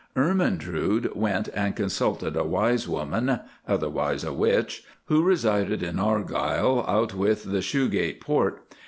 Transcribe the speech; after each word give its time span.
"Ermentrude 0.17 1.11
went 1.15 1.47
and 1.53 1.75
consulted 1.75 2.35
a 2.35 2.43
wise 2.43 2.87
woman, 2.87 3.39
otherwise 3.67 4.23
a 4.23 4.33
witch, 4.33 4.83
who 5.05 5.21
resided 5.21 5.83
in 5.83 5.99
Argyll, 5.99 6.83
outwith 6.87 7.43
the 7.43 7.61
Shoegate 7.61 8.19
Port. 8.19 8.67